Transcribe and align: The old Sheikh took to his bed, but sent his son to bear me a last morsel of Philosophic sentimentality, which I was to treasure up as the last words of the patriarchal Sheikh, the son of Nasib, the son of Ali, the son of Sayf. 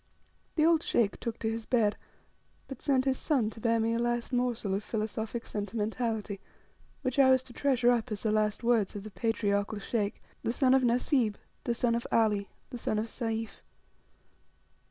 The 0.55 0.65
old 0.65 0.81
Sheikh 0.81 1.19
took 1.19 1.37
to 1.37 1.51
his 1.51 1.67
bed, 1.67 1.95
but 2.67 2.81
sent 2.81 3.05
his 3.05 3.19
son 3.19 3.51
to 3.51 3.59
bear 3.59 3.79
me 3.79 3.93
a 3.93 3.99
last 3.99 4.33
morsel 4.33 4.73
of 4.73 4.83
Philosophic 4.83 5.45
sentimentality, 5.45 6.41
which 7.03 7.19
I 7.19 7.29
was 7.29 7.43
to 7.43 7.53
treasure 7.53 7.91
up 7.91 8.11
as 8.11 8.23
the 8.23 8.31
last 8.31 8.63
words 8.63 8.95
of 8.95 9.03
the 9.03 9.11
patriarchal 9.11 9.77
Sheikh, 9.77 10.19
the 10.41 10.51
son 10.53 10.73
of 10.73 10.81
Nasib, 10.83 11.35
the 11.65 11.75
son 11.75 11.93
of 11.93 12.07
Ali, 12.11 12.49
the 12.71 12.79
son 12.79 12.97
of 12.97 13.05
Sayf. 13.09 13.61